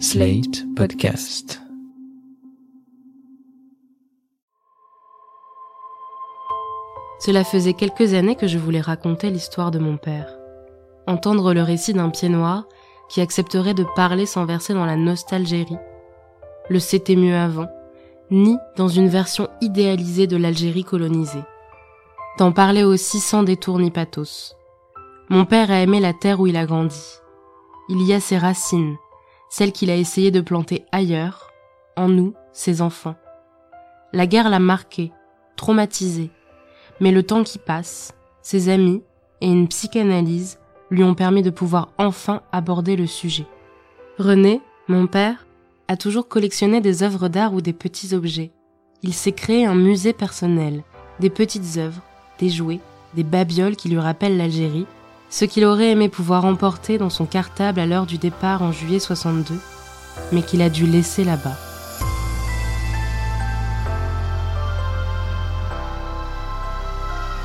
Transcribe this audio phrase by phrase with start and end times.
[0.00, 1.62] Slate Podcast.
[7.20, 10.36] Cela faisait quelques années que je voulais raconter l'histoire de mon père.
[11.06, 12.64] Entendre le récit d'un pied noir
[13.08, 15.78] qui accepterait de parler sans verser dans la nostalgérie.
[16.68, 17.68] Le c'était mieux avant,
[18.30, 21.44] ni dans une version idéalisée de l'Algérie colonisée.
[22.38, 24.56] D'en parler aussi sans détour ni pathos.
[25.28, 27.20] Mon père a aimé la terre où il a grandi.
[27.88, 28.96] Il y a ses racines,
[29.48, 31.50] celles qu'il a essayé de planter ailleurs,
[31.96, 33.16] en nous, ses enfants.
[34.12, 35.12] La guerre l'a marqué,
[35.56, 36.30] traumatisé,
[37.00, 39.02] mais le temps qui passe, ses amis
[39.40, 40.58] et une psychanalyse
[40.90, 43.46] lui ont permis de pouvoir enfin aborder le sujet.
[44.18, 45.46] René, mon père,
[45.88, 48.52] a toujours collectionné des œuvres d'art ou des petits objets.
[49.02, 50.82] Il s'est créé un musée personnel,
[51.20, 52.02] des petites œuvres,
[52.38, 52.80] des jouets,
[53.14, 54.86] des babioles qui lui rappellent l'Algérie,
[55.34, 59.00] ce qu'il aurait aimé pouvoir emporter dans son cartable à l'heure du départ en juillet
[59.00, 59.58] 62,
[60.30, 61.56] mais qu'il a dû laisser là-bas.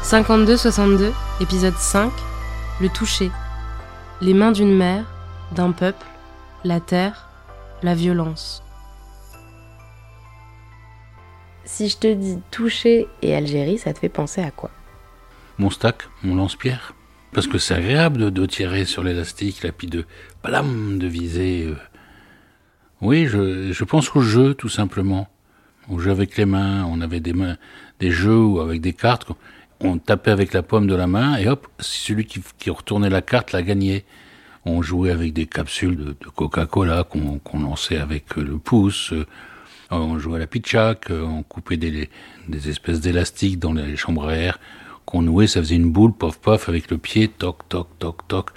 [0.03, 2.11] «52-62, épisode 5,
[2.79, 3.31] le toucher.
[4.21, 5.05] Les mains d'une mère,
[5.53, 6.05] d'un peuple,
[6.63, 7.27] la terre,
[7.81, 8.61] la violence.
[11.65, 14.69] Si je te dis toucher et Algérie, ça te fait penser à quoi?
[15.57, 16.93] Mon stack, mon lance-pierre?
[17.33, 20.05] Parce que c'est agréable de, tirer sur l'élastique, là, puis de,
[20.43, 21.67] blam, de viser.
[21.67, 21.75] euh.
[23.01, 25.29] Oui, je, pense au jeu, tout simplement.
[25.89, 26.83] Au jeu avec les mains.
[26.85, 27.57] On avait des mains,
[27.99, 29.27] des jeux avec des cartes.
[29.79, 33.51] On tapait avec la paume de la main et hop, celui qui, retournait la carte
[33.51, 34.05] l'a gagné.
[34.65, 39.13] On jouait avec des capsules de, Coca-Cola qu'on lançait avec le pouce.
[39.13, 39.25] Euh,
[39.91, 42.09] On jouait à la pitchak, euh, on coupait des,
[42.49, 44.59] des espèces d'élastiques dans les chambres à air
[45.09, 48.51] qu'on nouait, ça faisait une boule, pof pof, avec le pied, toc toc toc toc.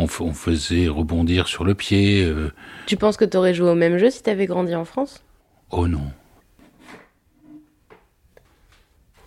[0.00, 2.22] On, faisait rebondir sur le pied.
[2.24, 2.52] euh,
[2.86, 5.24] Tu penses que t'aurais joué au même jeu si t'avais grandi en France?
[5.70, 6.12] Oh non,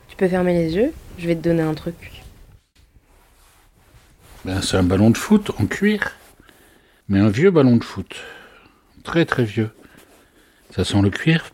[0.08, 2.24] Tu peux fermer les yeux, je vais te donner un truc.
[4.46, 6.14] ben, c'est un ballon de foot en cuir,
[7.10, 8.16] mais un vieux ballon de foot,
[9.04, 9.72] très très vieux.
[10.74, 11.52] Ça sent le cuir?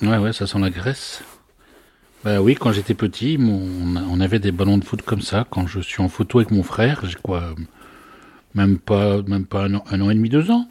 [0.00, 1.22] Ouais ouais, ça sent la graisse.
[2.26, 5.46] Bah oui, quand j'étais petit, on avait des ballons de foot comme ça.
[5.48, 7.54] Quand je suis en photo avec mon frère, j'ai quoi,
[8.52, 10.66] même pas, même pas un an, et demi, deux ans.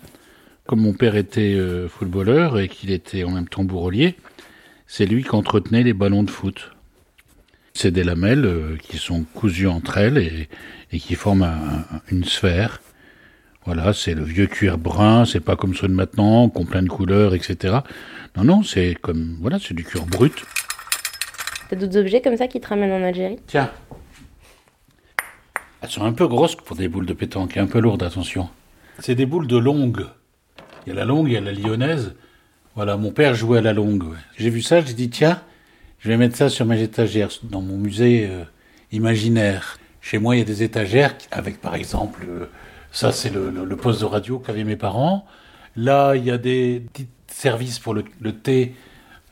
[0.67, 4.17] Comme mon père était euh, footballeur et qu'il était en même temps bourrelier,
[4.85, 6.71] c'est lui qui entretenait les ballons de foot.
[7.73, 10.49] C'est des lamelles euh, qui sont cousues entre elles
[10.91, 12.81] et, qui forment un- un- une sphère.
[13.63, 16.83] Voilà, c'est le vieux cuir brun, c'est pas comme ceux de maintenant, qui ont plein
[16.83, 17.77] de couleurs, etc.
[18.35, 20.33] Non, non, c'est comme, voilà, c'est du cuir brut.
[21.69, 23.71] T'as d'autres objets comme ça qui te ramènent en Algérie Tiens.
[25.81, 28.49] Elles sont un peu grosses pour des boules de pétanque un peu lourdes, attention.
[28.99, 30.05] C'est des boules de longue.
[30.85, 32.15] Il y a la longue, il y a la lyonnaise.
[32.75, 34.03] Voilà, mon père jouait à la longue.
[34.03, 34.17] ouais.
[34.37, 35.41] J'ai vu ça, j'ai dit tiens,
[35.99, 38.43] je vais mettre ça sur mes étagères dans mon musée euh,
[38.91, 39.77] imaginaire.
[40.01, 42.45] Chez moi, il y a des étagères avec, par exemple, euh,
[42.91, 45.25] ça c'est le, le- le poste de radio qu'avaient mes parents.
[45.75, 48.75] Là, il y a des petits services pour le, le thé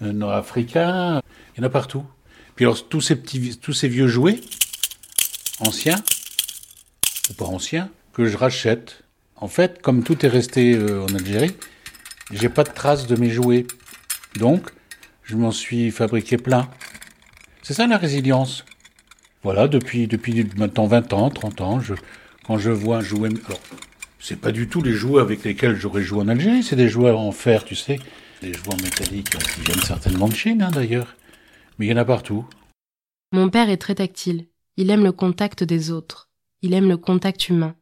[0.02, 1.22] euh, nord-africain.
[1.56, 2.04] Il y en a partout.
[2.56, 4.40] Puis alors, tous ces petits, tous ces vieux jouets,
[5.60, 6.02] anciens,
[7.30, 9.04] ou pas anciens, que je rachète.
[9.36, 11.56] En fait, comme tout est resté euh, en Algérie,
[12.32, 13.66] j'ai pas de traces de mes jouets.
[14.38, 14.70] Donc,
[15.24, 16.70] je m'en suis fabriqué plein.
[17.62, 18.66] C'est ça la résilience.
[19.42, 21.94] Voilà, depuis, depuis maintenant 20 ans, 30 ans, je,
[22.46, 23.30] quand je vois un jouet.
[23.46, 23.60] Alors,
[24.20, 27.12] c'est pas du tout les jouets avec lesquels j'aurais joué en Algérie, c'est des jouets
[27.12, 28.00] en fer, tu sais.
[28.42, 31.16] Des jouets en métallique qui viennent certainement de Chine, hein, d'ailleurs.
[31.78, 32.46] Mais il y en a partout.
[33.32, 34.48] Mon père est très tactile.
[34.78, 36.30] Il aime le contact des autres.
[36.62, 37.76] Il aime le contact humain.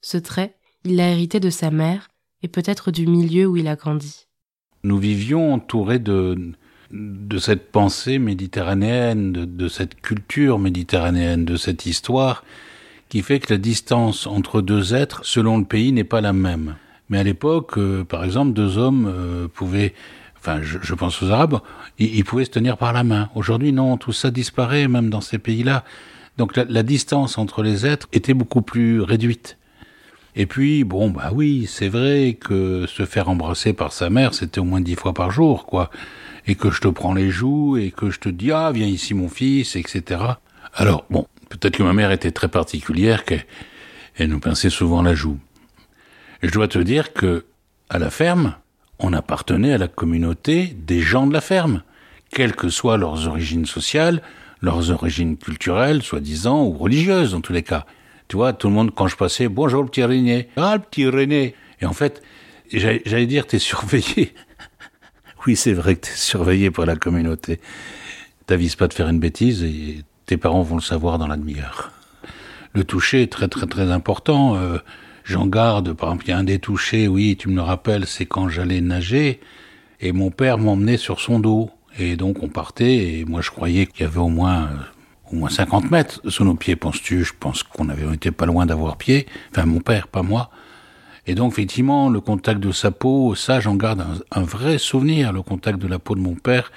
[0.00, 2.08] Ce trait, il l'a hérité de sa mère
[2.42, 4.26] et peut-être du milieu où il a grandi.
[4.84, 6.52] Nous vivions entourés de,
[6.90, 12.44] de cette pensée méditerranéenne, de, de cette culture méditerranéenne, de cette histoire
[13.08, 16.76] qui fait que la distance entre deux êtres, selon le pays, n'est pas la même.
[17.08, 19.94] Mais à l'époque, euh, par exemple, deux hommes euh, pouvaient,
[20.38, 21.60] enfin, je, je pense aux Arabes,
[21.98, 23.28] ils, ils pouvaient se tenir par la main.
[23.34, 25.84] Aujourd'hui, non, tout ça disparaît, même dans ces pays-là.
[26.36, 29.58] Donc la, la distance entre les êtres était beaucoup plus réduite.
[30.36, 34.60] Et puis, bon, bah oui, c'est vrai que se faire embrasser par sa mère, c'était
[34.60, 35.90] au moins dix fois par jour, quoi.
[36.46, 39.14] Et que je te prends les joues, et que je te dis, ah, viens ici,
[39.14, 40.20] mon fils, etc.
[40.74, 43.44] Alors, bon, peut-être que ma mère était très particulière, qu'elle
[44.16, 45.38] elle nous pinçait souvent la joue.
[46.42, 47.44] Et je dois te dire que,
[47.90, 48.54] à la ferme,
[48.98, 51.82] on appartenait à la communauté des gens de la ferme,
[52.30, 54.22] quelles que soient leurs origines sociales,
[54.60, 57.86] leurs origines culturelles, soi-disant, ou religieuses, en tous les cas.
[58.28, 61.06] Tu vois, tout le monde, quand je passais, bonjour le petit René, ah le petit
[61.06, 61.54] René.
[61.80, 62.22] Et en fait,
[62.72, 64.34] J'allais dire, t'es surveillé.
[65.46, 67.60] oui, c'est vrai que t'es surveillé par la communauté.
[68.46, 71.92] T'avises pas de faire une bêtise et tes parents vont le savoir dans la demi-heure.
[72.74, 74.56] Le toucher est très très très important.
[74.56, 74.78] Euh,
[75.28, 78.06] J'en garde, par exemple, il y a un des touchés, oui, tu me le rappelles,
[78.06, 79.40] c'est quand j'allais nager,
[80.00, 81.70] et mon père m'emmenait sur son dos.
[81.98, 85.36] Et donc on partait, et moi je croyais qu'il y avait au moins, euh, au
[85.36, 87.24] moins 50 mètres sous nos pieds, penses-tu?
[87.24, 90.48] Je pense qu'on avait été pas loin d'avoir pied, enfin mon père, pas moi.
[91.26, 95.42] Et donc effectivement, le contact de sa peau, ça j'en garde un, vrai souvenir, le
[95.42, 96.72] contact de la peau de mon père.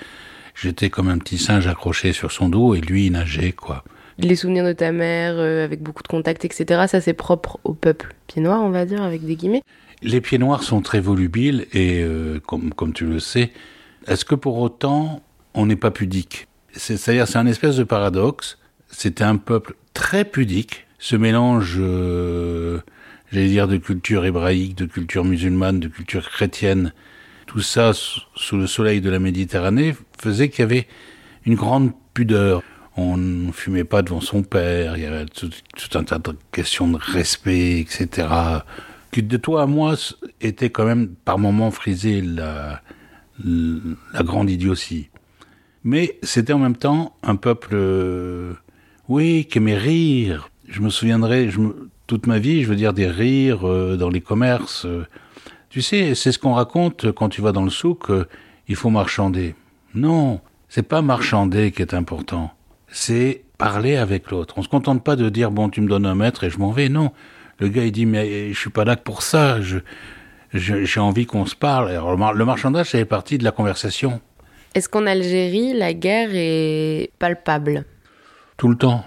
[0.55, 3.85] J'étais comme un petit singe accroché sur son dos, et lui il nageait, quoi
[4.25, 7.73] les souvenirs de ta mère euh, avec beaucoup de contacts, etc., ça c'est propre au
[7.73, 9.63] peuple pied noir, on va dire, avec des guillemets.
[10.01, 13.51] Les pieds noirs sont très volubiles et, euh, comme, tu le sais,
[14.07, 15.21] est-ce que pour autant
[15.53, 16.47] on n'est pas pudique?
[16.73, 18.57] C'est-à-dire, c'est un espèce de paradoxe.
[18.87, 20.87] C'était un peuple très pudique.
[20.99, 22.79] Ce mélange, euh,
[23.31, 26.93] j'allais dire, de culture hébraïque, de culture musulmane, de culture chrétienne,
[27.45, 30.87] tout ça sous le soleil de la Méditerranée faisait qu'il y avait
[31.45, 32.63] une grande pudeur
[32.97, 35.49] on ne fumait pas devant son père, il y avait tout,
[35.93, 38.27] un tas de questions de respect, etc.
[39.11, 39.95] Qui de toi à moi
[40.41, 42.81] était quand même par moments frisé la,
[44.23, 45.09] grande idiotie.
[45.83, 48.53] Mais c'était en même temps un peuple, euh,
[49.07, 50.49] oui, qui aimait rire.
[50.67, 51.49] Je me souviendrai,
[52.07, 54.85] toute ma vie, je veux dire des rires euh, dans les commerces.
[55.69, 58.25] tu sais, c'est ce qu'on raconte quand tu vas dans le souk, euh,
[58.67, 59.55] il faut marchander.
[59.95, 62.51] Non, c'est pas marchander qui est important
[62.91, 64.55] c'est parler avec l'autre.
[64.57, 66.71] On se contente pas de dire bon tu me donnes un mètre et je m'en
[66.71, 66.89] vais.
[66.89, 67.11] Non,
[67.59, 69.61] le gars il dit mais je suis pas là pour ça.
[69.61, 69.79] Je
[70.53, 71.89] j'ai envie qu'on se parle.
[71.89, 74.19] Alors, le marchandage c'est partie de la conversation.
[74.75, 77.85] Est-ce qu'en Algérie la guerre est palpable?
[78.57, 79.05] Tout le temps,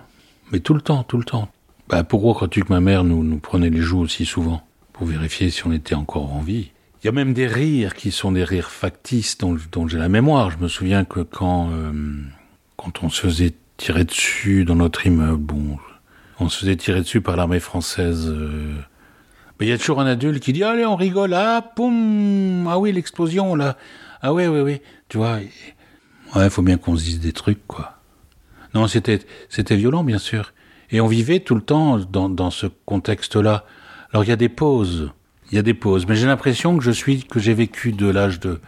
[0.53, 1.49] mais tout le temps, tout le temps.
[1.89, 4.63] Bah, pourquoi crois-tu que ma mère nous, nous prenait les joues aussi souvent?
[4.95, 6.71] Pour vérifier si on était encore en vie
[7.03, 10.09] Il y a même des rires qui sont des rires factices dont, dont j'ai la
[10.09, 10.51] mémoire.
[10.51, 11.93] Je me souviens que quand euh,
[12.77, 15.43] quand on se faisait tirer dessus dans notre immeuble.
[15.43, 15.79] Bon,
[16.41, 18.29] on se faisait tirer dessus par l'armée française.
[18.29, 18.75] Euh.
[19.59, 22.79] Mais il y a toujours un adulte qui dit allez on rigole ah poum ah
[22.79, 23.77] oui l'explosion là
[24.21, 25.39] ah oui oui oui tu vois
[26.35, 27.99] ouais faut bien qu'on se dise des trucs quoi.
[28.75, 30.53] Non c'était c'était violent bien sûr
[30.91, 33.65] et on vivait tout le temps dans dans ce contexte là.
[34.13, 35.13] Alors il y a des pauses
[35.53, 38.09] il y a des pauses mais j'ai l'impression que je suis que j'ai vécu de
[38.09, 38.61] l'âge de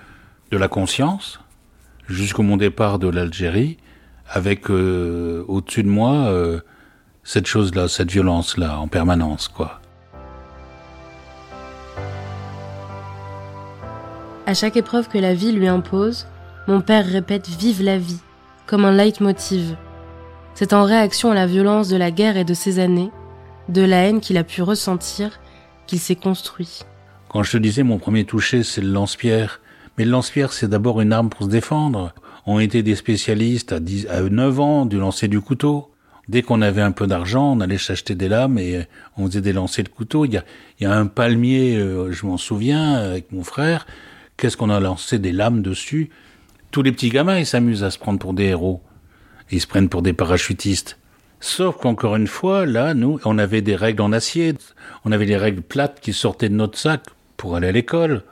[0.53, 1.41] de la conscience
[2.09, 3.77] jusqu'au mon départ de l'Algérie
[4.29, 6.61] avec euh, au-dessus de moi euh,
[7.25, 9.81] cette chose-là, cette violence-là, en permanence, quoi.
[14.47, 16.27] À chaque épreuve que la vie lui impose,
[16.69, 18.21] mon père répète Vive la vie,
[18.67, 19.77] comme un leitmotiv.
[20.55, 23.11] C'est en réaction à la violence de la guerre et de ces années,
[23.69, 25.41] de la haine qu'il a pu ressentir,
[25.87, 26.83] qu'il s'est construit.
[27.29, 29.61] Quand je te disais mon premier toucher, c'est le lance-pierre.
[29.99, 32.13] Mais le lance-pierre, c'est d'abord une arme pour se défendre
[32.47, 35.91] ont été des spécialistes à, 10, à 9 ans du lancer du couteau.
[36.29, 39.53] Dès qu'on avait un peu d'argent, on allait s'acheter des lames et on faisait des
[39.53, 40.25] lancers de couteau.
[40.25, 40.45] Il y a,
[40.81, 43.87] il y a un palmier, euh, je m'en souviens, avec mon frère.
[44.37, 46.11] Qu'est-ce qu'on a lancé des lames dessus?
[46.73, 48.83] Tous les petits gamins, ils s'amusent à se prendre pour des héros.
[49.51, 50.99] Ils se prennent pour des parachutistes.
[51.39, 54.55] Sauf qu'encore une fois, là, nous, on avait des règles en acier.
[55.05, 57.03] On avait des règles plates qui sortaient de notre sac
[57.37, 58.25] pour aller à l'école.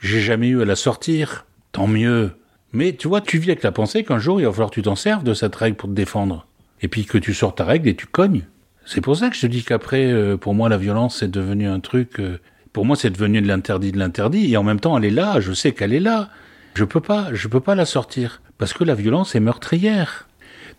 [0.00, 1.44] J'ai jamais eu à la sortir.
[1.72, 2.32] Tant mieux.
[2.72, 4.82] Mais tu vois, tu vis avec la pensée qu'un jour, il va falloir que tu
[4.82, 6.46] t'en serves de cette règle pour te défendre.
[6.80, 8.44] Et puis que tu sors ta règle et tu cognes.
[8.84, 11.68] C'est pour ça que je te dis qu'après, euh, pour moi, la violence, c'est devenu
[11.68, 12.18] un truc...
[12.18, 12.38] Euh,
[12.72, 14.52] pour moi, c'est devenu de l'interdit de l'interdit.
[14.52, 16.30] Et en même temps, elle est là, je sais qu'elle est là.
[16.74, 18.40] Je peux pas, je peux pas la sortir.
[18.56, 20.28] Parce que la violence est meurtrière.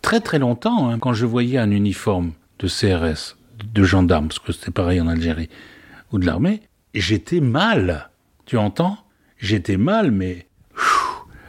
[0.02, 3.38] Très très longtemps, hein, quand je voyais un uniforme de CRS,
[3.74, 5.50] de gendarme, parce que c'était pareil en Algérie,
[6.12, 6.62] ou de l'armée,
[6.94, 8.10] j'étais mal.
[8.46, 8.98] Tu entends?
[9.38, 10.48] J'étais mal, mais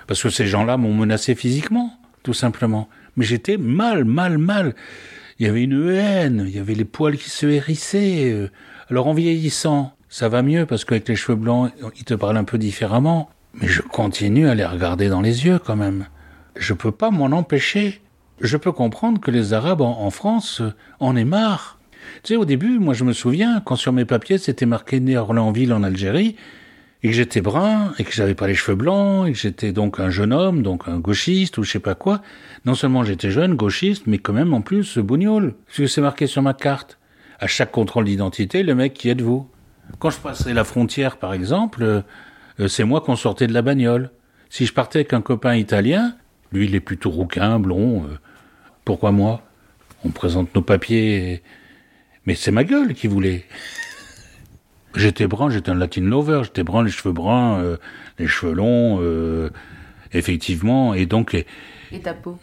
[0.07, 2.89] parce que ces gens-là m'ont menacé physiquement, tout simplement.
[3.17, 4.75] Mais j'étais mal, mal, mal.
[5.39, 8.31] Il y avait une haine, il y avait les poils qui se hérissaient.
[8.33, 8.51] Euh.
[8.91, 12.45] Alors en vieillissant, ça va mieux parce qu'avec les cheveux blancs, ils te parlent un
[12.45, 13.31] peu différemment.
[13.55, 16.07] Mais je continue à les regarder dans les yeux quand même.
[16.57, 18.01] Je peux pas m'en empêcher.
[18.41, 21.79] Je peux comprendre que les Arabes en, France euh, en aient marre.
[22.23, 25.17] Tu sais, au début, moi je me souviens, quand sur mes papiers c'était marqué né
[25.17, 26.37] Orléansville en Algérie,
[27.05, 30.01] et que j'étais brun, et que j'avais pas les cheveux blancs, et que j'étais donc
[30.01, 32.23] un jeune homme, donc un gauchiste ou je sais pas quoi.
[32.65, 35.55] Non seulement j'étais jeune, gauchiste, mais quand même en plus bougnoul.
[35.67, 36.99] Parce que c'est marqué sur ma carte.
[37.39, 39.47] À chaque contrôle d'identité, le mec qui êtes-vous?
[39.99, 44.11] Quand je passerai la frontière, par exemple, euh, c'est moi qu'on sortait de la bagnole.
[44.49, 46.15] Si je partais avec un copain italien,
[46.53, 48.05] lui il est plutôt rouquin, blond.
[48.05, 48.17] Euh,
[48.87, 49.43] pourquoi moi?
[50.07, 51.43] On présente nos papiers.
[52.25, 53.45] Mais c'est ma gueule qui voulait.
[54.95, 57.77] J'étais brun, j'étais un Latin lover, j'étais brun, les cheveux bruns, euh,
[58.19, 59.51] les cheveux longs, euh,
[60.13, 61.35] effectivement, et donc...
[61.35, 62.39] Et ta peau?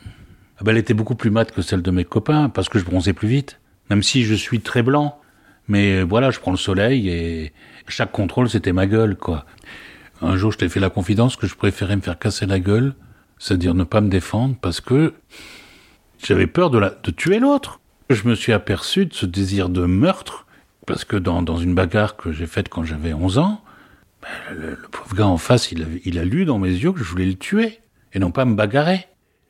[0.58, 2.86] Ah ben, Elle était beaucoup plus mate que celle de mes copains, parce que je
[2.86, 3.60] bronzais plus vite.
[3.90, 5.20] Même si je suis très blanc,
[5.68, 7.54] mais voilà, je prends le soleil, et
[7.88, 9.46] chaque contrôle, c'était ma gueule, quoi.
[10.22, 12.94] Un jour, je t'ai fait la confidence que je préférais me faire casser la gueule,
[13.40, 15.14] c'est-à-dire ne pas me défendre, parce que
[16.24, 17.80] j'avais peur de, la, de tuer l'autre.
[18.10, 20.46] Je me suis aperçu de ce désir de meurtre,
[20.92, 23.62] parce que dans, dans une bagarre que j'ai faite quand j'avais 11 ans,
[24.22, 27.00] ben, le, pauvre gars en face, il a, il a lu dans mes yeux que
[27.00, 27.80] je voulais le tuer,
[28.12, 29.08] et non pas me bagarrer.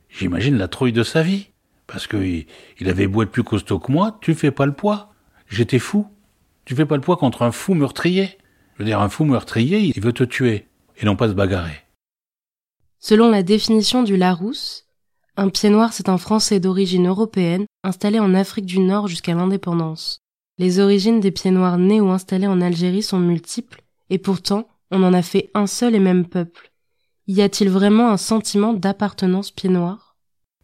[0.08, 1.48] J'imagine la trouille de sa vie,
[1.88, 5.14] parce que il, avait beau être plus costaud que moi, tu fais pas le poids.
[5.48, 6.06] J'étais fou.
[6.64, 8.38] Tu fais pas le poids contre un fou meurtrier.
[8.74, 11.82] Je veux dire, un fou meurtrier, il veut te tuer, et non pas se bagarrer.
[13.00, 14.86] Selon la définition du Larousse,
[15.36, 20.21] un pied noir c'est un Français d'origine européenne installé en Afrique du Nord jusqu'à l'indépendance.
[20.58, 25.02] Les origines des pieds noirs nés ou installés en Algérie sont multiples, et pourtant on
[25.02, 26.70] en a fait un seul et même peuple.
[27.26, 30.16] Y a-t-il vraiment un sentiment d'appartenance pied noir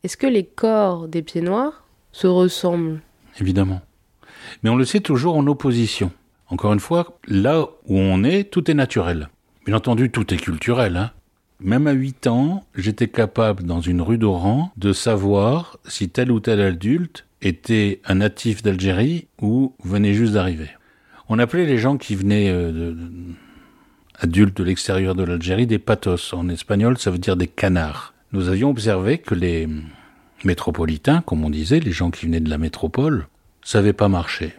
[0.03, 3.01] Est-ce que les corps des pieds noirs se ressemblent?
[3.41, 3.81] Évidemment.
[4.63, 6.11] Mais on le sait toujours en opposition.
[6.49, 9.29] Encore une fois, là où on est, tout est naturel.
[9.65, 10.97] Bien entendu, tout est culturel.
[10.97, 11.13] Hein.
[11.61, 16.41] Même à 8 ans, j'étais capable, dans une rue d'Oran, de savoir si tel ou
[16.41, 20.71] tel adulte était un natif d'Algérie ou venait juste d'arriver.
[21.29, 22.97] On appelait les gens qui venaient euh, de,
[24.19, 26.33] adultes de l'extérieur de l'Algérie des patos.
[26.33, 28.15] En espagnol, ça veut dire des canards.
[28.33, 29.69] Nous avions observé que les
[30.45, 33.27] métropolitains, comme on disait, les gens qui venaient de la métropole,
[33.63, 34.55] savaient pas marcher.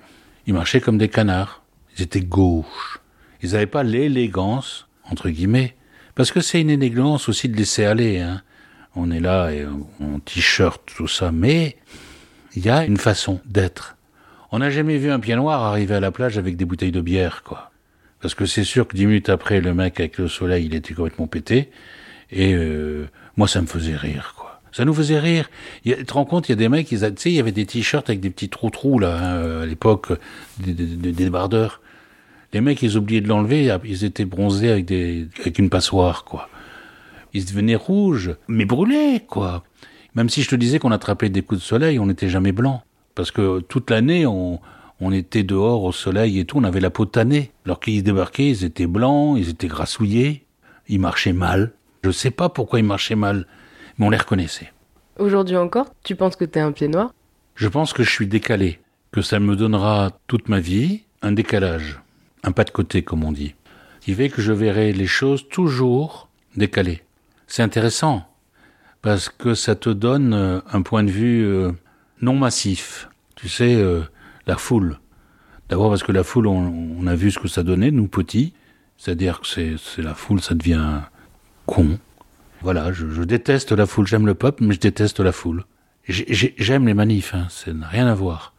[0.47, 1.63] Ils marchaient comme des canards.
[1.97, 2.99] Ils étaient gauches.
[3.41, 5.75] Ils n'avaient pas l'élégance, entre guillemets,
[6.15, 8.19] parce que c'est une élégance aussi de laisser aller.
[8.19, 8.41] Hein.
[8.95, 11.77] On est là et en t-shirt, tout ça, mais
[12.55, 13.97] il y a une façon d'être.
[14.51, 17.01] On n'a jamais vu un pied noir arriver à la plage avec des bouteilles de
[17.01, 17.71] bière, quoi.
[18.21, 20.93] Parce que c'est sûr que dix minutes après, le mec avec le soleil, il était
[20.93, 21.69] complètement pété.
[22.31, 24.61] Et euh, moi, ça me faisait rire, quoi.
[24.71, 25.49] Ça nous faisait rire.
[25.83, 27.65] tu te rends compte, il y a des mecs, tu sais, il y avait des
[27.65, 30.11] t-shirts avec des petits trous-trous, là, hein, à l'époque,
[30.59, 31.81] des, des, débardeurs.
[32.53, 36.49] Les mecs, ils oubliaient de l'enlever, ils étaient bronzés avec, des, avec une passoire, quoi.
[37.33, 39.63] Ils devenaient rouges, mais brûlés, quoi.
[40.15, 42.83] Même si je te disais qu'on attrapait des coups de soleil, on n'était jamais blanc.
[43.15, 44.59] Parce que toute l'année, on,
[44.99, 47.51] on était dehors au soleil et tout, on avait la peau tannée.
[47.65, 50.45] Alors qu'ils débarquaient, ils étaient blancs, ils étaient grassouillés,
[50.87, 51.73] ils marchaient mal.
[52.03, 53.45] Je sais pas pourquoi ils marchaient mal,
[53.97, 54.71] mais on les reconnaissait.
[55.17, 57.13] Aujourd'hui encore, tu penses que t'es un pied noir?
[57.55, 58.79] Je pense que je suis décalé,
[59.11, 61.99] que ça me donnera toute ma vie un décalage
[62.43, 63.55] un pas de côté, comme on dit,
[64.01, 67.01] qui fait que je verrai les choses toujours décalées.
[67.47, 68.27] C'est intéressant,
[69.01, 71.71] parce que ça te donne euh, un point de vue euh,
[72.21, 73.09] non massif.
[73.35, 74.01] Tu sais, euh,
[74.47, 74.99] la foule.
[75.69, 78.53] D'abord parce que la foule, on, a vu ce que ça donnait, nous petits.
[78.97, 81.01] C'est-à-dire que c'est la foule, ça devient
[81.65, 81.99] con.
[82.61, 84.07] Voilà, je, déteste la foule.
[84.07, 85.63] J'aime le peuple, mais je déteste la foule.
[86.07, 88.53] J'aime les manifs, hein, ça n'a rien à voir.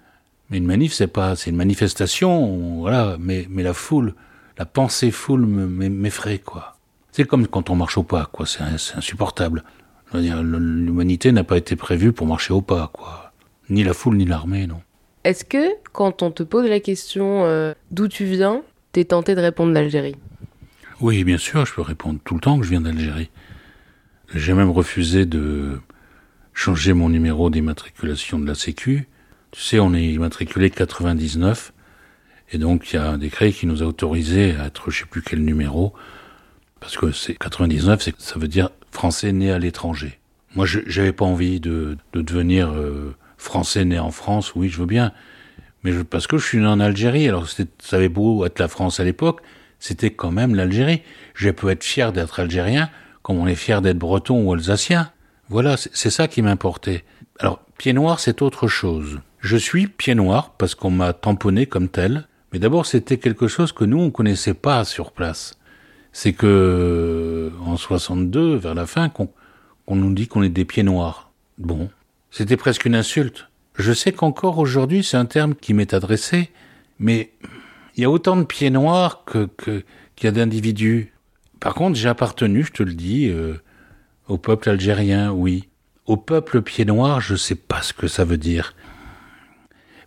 [0.48, 3.16] Mais une manif, c'est pas, c'est une manifestation, voilà.
[3.18, 4.14] Mais, mais la foule,
[4.56, 6.76] la pensée foule m'effraie, quoi.
[7.12, 8.46] C'est comme quand on marche au pas, quoi.
[8.46, 9.64] C'est insupportable.
[10.12, 13.32] L'humanité n'a pas été prévue pour marcher au pas, quoi.
[13.68, 14.80] Ni la foule, ni l'armée, non.
[15.22, 18.62] Est-ce que, quand on te pose la question euh, d'où tu viens,
[18.92, 20.16] t'es tenté de répondre l'Algérie?
[21.00, 23.30] Oui, bien sûr, je peux répondre tout le temps que je viens d'Algérie.
[24.34, 25.78] J'ai même refusé de
[26.52, 29.08] changer mon numéro d'immatriculation de la Sécu
[29.50, 31.72] tu sais, on est immatriculé 99,
[32.52, 35.06] et donc il y a un décret qui nous a autorisé à être je sais
[35.06, 35.92] plus quel numéro,
[36.78, 40.18] parce que c'est 99, c'est, ça veut dire français né à l'étranger.
[40.54, 44.78] Moi, je j'avais pas envie de, de devenir euh, français né en France, oui, je
[44.78, 45.12] veux bien,
[45.82, 49.00] mais parce que je suis né en Algérie, alors ça avait beau être la France
[49.00, 49.40] à l'époque,
[49.78, 51.02] c'était quand même l'Algérie.
[51.34, 52.90] Je peux être fier d'être algérien,
[53.22, 55.10] comme on est fier d'être breton ou alsacien.
[55.48, 57.02] Voilà, c'est ça qui m'importait.
[57.38, 59.20] Alors, pied noir, c'est autre chose.
[59.40, 63.72] Je suis pied noir parce qu'on m'a tamponné comme tel, mais d'abord c'était quelque chose
[63.72, 65.58] que nous on connaissait pas sur place.
[66.12, 69.28] C'est que en 62, vers la fin, qu'on
[69.88, 71.30] nous dit qu'on est des pieds noirs.
[71.58, 71.90] Bon,
[72.30, 73.48] c'était presque une insulte.
[73.74, 76.50] Je sais qu'encore aujourd'hui c'est un terme qui m'est adressé,
[76.98, 77.32] mais
[77.96, 79.48] il y a autant de pieds noirs que
[80.16, 81.12] qu'il y a d'individus.
[81.60, 83.54] Par contre, j'ai appartenu, je te le dis, euh,
[84.28, 85.68] au peuple algérien, oui.
[86.06, 88.74] Au peuple pied noir, je sais pas ce que ça veut dire.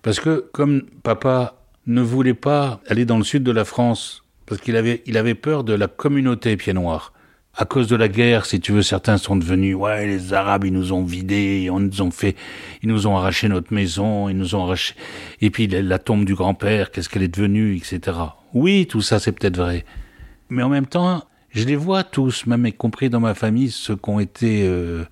[0.02, 4.62] Parce que comme papa ne voulait pas aller dans le sud de la France, parce
[4.62, 7.14] qu'il avait, il avait peur de la communauté pied noir,
[7.56, 10.74] à cause de la guerre, si tu veux, certains sont devenus, ouais, les Arabes, ils
[10.74, 12.36] nous ont vidés, ils nous ont fait,
[12.82, 14.96] ils nous ont arraché notre maison, ils nous ont arraché,
[15.40, 18.18] et puis la, tombe du grand-père, qu'est-ce qu'elle est devenue, etc.
[18.54, 19.86] Oui, tout ça, c'est peut-être vrai.
[20.50, 23.96] Mais en même temps, je les vois tous, même y compris dans ma famille, ceux
[23.96, 25.04] qui ont été euh,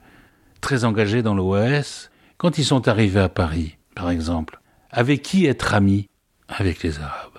[0.62, 4.60] très engagés dans l'OAS, quand ils sont arrivés à Paris, par exemple.
[4.90, 6.10] Avec qui être amis?
[6.48, 7.31] Avec les Arabes.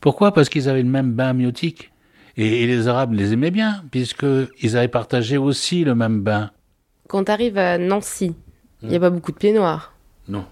[0.00, 0.32] Pourquoi?
[0.32, 1.90] Parce qu'ils avaient le même bain amniotique.
[2.36, 6.50] Et, les Arabes les aimaient bien, puisqu'ils avaient partagé aussi le même bain.
[7.08, 8.34] Quand tu arrives à Nancy,
[8.82, 9.92] il n'y a pas beaucoup de pieds noirs.
[10.28, 10.44] Non.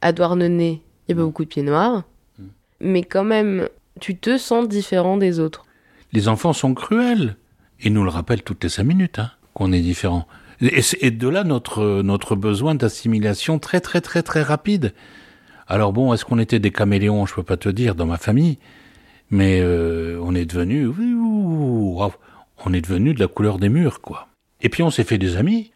[0.00, 2.04] À Douarnenez, il n'y a pas beaucoup de pieds noirs.
[2.38, 2.46] Hmm.
[2.80, 3.68] Mais quand même,
[4.00, 5.66] tu te sens différent des autres.
[6.12, 7.36] Les enfants sont cruels.
[7.82, 10.26] Ils nous le rappellent toutes les cinq minutes, hein, qu'on est différent.
[10.60, 14.94] Et, de là notre, notre besoin d'assimilation très très très très rapide.
[15.68, 17.26] Alors bon, est-ce qu'on était des caméléons?
[17.26, 18.58] Je peux pas te dire dans ma famille,
[19.30, 24.28] mais euh, on est devenu, on est devenu de la couleur des murs, quoi.
[24.60, 25.72] Et puis on s'est fait des amis.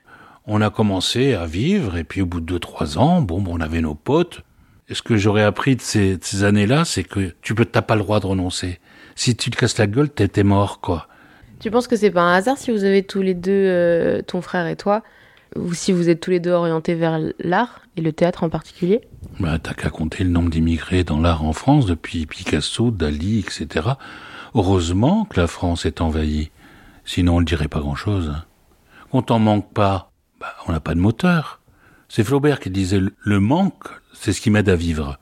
[0.46, 3.60] On a commencé à vivre, et puis au bout de deux trois ans, bon, on
[3.60, 4.42] avait nos potes.
[4.88, 7.94] Et ce que j'aurais appris de ces, ces années-là, c'est que tu peux, t'as pas
[7.94, 8.80] le droit de renoncer.
[9.14, 11.06] Si tu te casses la gueule, t'es mort, quoi.
[11.60, 14.40] Tu penses que c'est pas un hasard si vous avez tous les deux, euh, ton
[14.40, 15.02] frère et toi,
[15.56, 19.00] ou si vous êtes tous les deux orientés vers l'art et le théâtre en particulier
[19.38, 23.90] bah, T'as qu'à compter le nombre d'immigrés dans l'art en France depuis Picasso, Dali, etc.
[24.54, 26.50] Heureusement que la France est envahie.
[27.04, 28.32] Sinon, on ne dirait pas grand-chose.
[28.34, 28.44] Hein.
[29.10, 31.60] Quand on manque pas, bah, on n'a pas de moteur.
[32.08, 35.18] C'est Flaubert qui disait le manque, c'est ce qui m'aide à vivre.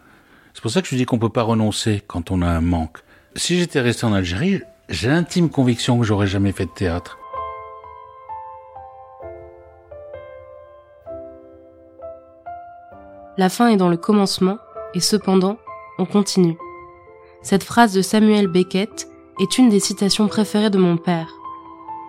[0.54, 2.98] C'est pour ça que je dis qu'on peut pas renoncer quand on a un manque.
[3.36, 7.18] Si j'étais resté en Algérie, j'ai l'intime conviction que j'aurais jamais fait de théâtre.
[13.38, 14.58] La fin est dans le commencement,
[14.94, 15.58] et cependant,
[16.00, 16.58] on continue.
[17.40, 19.08] Cette phrase de Samuel Beckett
[19.40, 21.28] est une des citations préférées de mon père.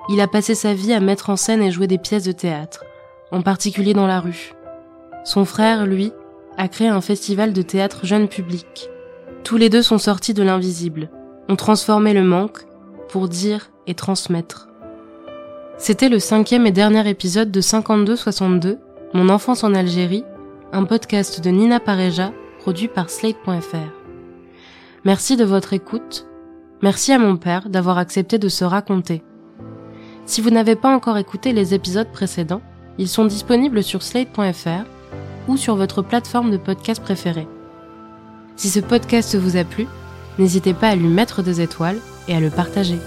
[0.10, 2.84] Il a passé sa vie à mettre en scène et jouer des pièces de théâtre,
[3.32, 4.54] en particulier dans la rue.
[5.24, 6.12] Son frère, lui,
[6.58, 8.90] a créé un festival de théâtre jeune public.
[9.44, 11.12] Tous les deux sont sortis de l'invisible,
[11.48, 12.66] ont transformé le manque
[13.08, 14.68] pour dire et transmettre.
[15.78, 18.80] C'était le cinquième et dernier épisode de 52-62,
[19.14, 20.24] Mon enfance en Algérie,
[20.72, 23.92] un podcast de Nina Pareja, produit par Slate.fr.
[25.04, 26.28] Merci de votre écoute.
[26.82, 29.24] Merci à mon père d'avoir accepté de se raconter.
[30.26, 32.62] Si vous n'avez pas encore écouté les épisodes précédents,
[32.98, 34.86] ils sont disponibles sur slate.fr
[35.48, 37.48] ou sur votre plateforme de podcast préférée.
[38.56, 39.88] Si ce podcast vous a plu,
[40.38, 43.00] n'hésitez pas à lui mettre des étoiles et à le partager.